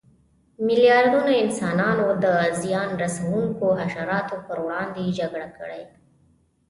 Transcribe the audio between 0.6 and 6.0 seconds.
میلیاردونه انسانانو د زیان رسونکو حشراتو پر وړاندې جګړه کړې.